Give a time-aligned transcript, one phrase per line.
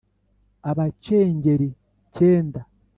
[0.69, 1.67] abacengeli
[2.15, 2.61] cyenda